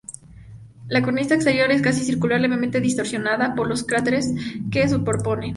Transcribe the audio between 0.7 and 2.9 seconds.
La cornisa exterior es casi circular, levemente